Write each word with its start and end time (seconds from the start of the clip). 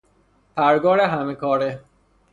پرگار 0.55 0.99
همه 1.01 1.35
کاره 1.35 1.79